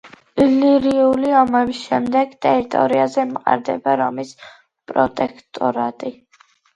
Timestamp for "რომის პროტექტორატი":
4.01-6.11